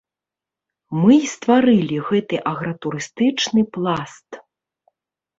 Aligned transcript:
Мы 1.01 1.13
і 1.17 1.27
стварылі 1.33 1.99
гэты 2.09 2.39
агратурыстычны 2.51 3.61
пласт. 3.77 4.29